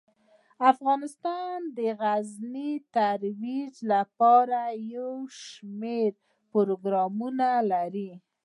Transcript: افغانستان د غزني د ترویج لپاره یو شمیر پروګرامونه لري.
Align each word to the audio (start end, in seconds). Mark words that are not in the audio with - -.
افغانستان 0.71 1.57
د 1.77 1.79
غزني 2.01 2.71
د 2.79 2.83
ترویج 2.95 3.73
لپاره 3.93 4.59
یو 4.93 5.11
شمیر 5.43 6.11
پروګرامونه 6.51 7.47
لري. 7.71 8.11